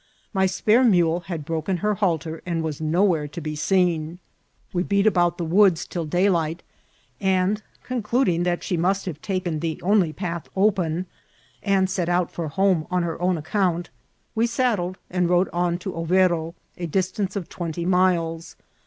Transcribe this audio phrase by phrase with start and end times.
[0.33, 4.17] My epaie mule had broken her halter, and was nowfaeie to be seen.
[4.73, 6.63] We beat about among the woods till daylight,
[7.19, 11.05] and concluding that she must haTc taken Ae only path open^
[11.61, 13.91] and set out for home on her own account,
[14.33, 18.55] we saddled and rode on to Overo, a distance of twenty miles.